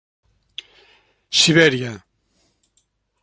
[1.39, 1.93] Sibèria.